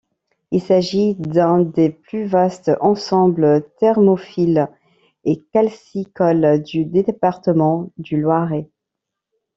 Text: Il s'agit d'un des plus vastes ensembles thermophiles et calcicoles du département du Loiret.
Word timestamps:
Il 0.49 0.63
s'agit 0.63 1.13
d'un 1.13 1.59
des 1.61 1.91
plus 1.91 2.25
vastes 2.25 2.71
ensembles 2.81 3.63
thermophiles 3.79 4.67
et 5.25 5.43
calcicoles 5.53 6.63
du 6.63 6.85
département 6.85 7.91
du 7.99 8.19
Loiret. 8.19 8.67